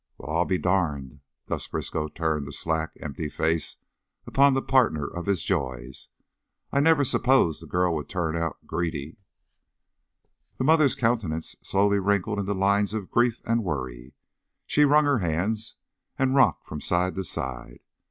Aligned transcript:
"Well, 0.17 0.35
I 0.35 0.43
be 0.45 0.57
darned!" 0.57 1.19
Gus 1.47 1.67
Briskow 1.67 2.07
turned 2.07 2.47
a 2.47 2.51
slack, 2.51 2.93
empty 3.01 3.29
face 3.29 3.77
upon 4.25 4.55
the 4.55 4.61
partner 4.63 5.05
of 5.05 5.27
his 5.27 5.43
joys. 5.43 6.09
"I 6.71 6.77
I 6.77 6.79
never 6.81 7.05
s'posed 7.05 7.61
that 7.61 7.69
girl 7.69 7.93
would 7.93 8.09
turn 8.09 8.35
out 8.35 8.57
greedy." 8.65 9.17
The 10.57 10.63
mother's 10.63 10.95
countenance 10.95 11.55
slowly 11.61 11.99
wrinkled 11.99 12.39
into 12.39 12.55
lines 12.55 12.95
of 12.95 13.11
grief 13.11 13.41
and 13.45 13.63
worry, 13.63 14.15
she 14.65 14.85
wrung 14.85 15.05
her 15.05 15.19
hands 15.19 15.75
and 16.17 16.33
rocked 16.33 16.65
from 16.65 16.81
side 16.81 17.13
to 17.13 17.23
side. 17.23 17.77